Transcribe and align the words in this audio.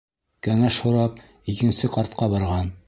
Кәңәш 0.47 0.79
һорап, 0.85 1.21
икенсе 1.55 1.95
ҡартҡа 1.99 2.33
барған. 2.37 2.79